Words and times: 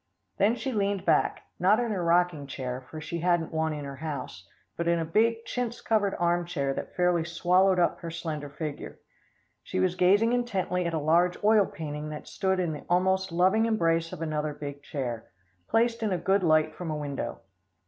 Then 0.39 0.55
she 0.55 0.71
leaned 0.71 1.05
back 1.05 1.43
not 1.59 1.79
in 1.79 1.91
her 1.91 2.03
rocking 2.03 2.47
chair, 2.47 2.81
for 2.89 2.99
she 2.99 3.19
hadn't 3.19 3.53
one 3.53 3.71
in 3.71 3.85
her 3.85 3.97
house 3.97 4.49
but 4.75 4.87
in 4.87 4.97
a 4.97 5.05
big 5.05 5.45
chintz 5.45 5.79
covered 5.79 6.15
arm 6.17 6.47
chair 6.47 6.73
that 6.73 6.95
fairly 6.95 7.23
swallowed 7.23 7.77
up 7.77 7.99
her 7.99 8.09
slender 8.09 8.49
figure. 8.49 8.97
She 9.61 9.79
was 9.79 9.93
gazing 9.93 10.33
intently 10.33 10.87
at 10.87 10.95
a 10.95 10.99
large 10.99 11.37
oil 11.43 11.67
painting 11.67 12.09
that 12.09 12.27
stood 12.27 12.59
in 12.59 12.73
the 12.73 12.83
almost 12.89 13.31
loving 13.31 13.67
embrace 13.67 14.11
of 14.11 14.23
another 14.23 14.55
big 14.55 14.81
chair, 14.81 15.29
placed 15.67 16.01
in 16.01 16.11
a 16.11 16.17
good 16.17 16.41
light 16.41 16.73
from 16.73 16.89
a 16.89 16.97
window. 16.97 17.41